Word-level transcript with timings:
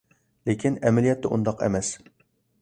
لېكىن، 0.49 0.79
ئەمەلىيەتتە 0.89 1.31
ئۇنداق 1.37 1.63
ئەمەس. 1.67 1.93